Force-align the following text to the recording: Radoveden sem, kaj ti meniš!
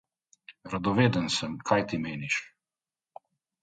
Radoveden 0.75 1.29
sem, 1.37 1.55
kaj 1.71 1.81
ti 1.93 2.03
meniš! 2.09 2.43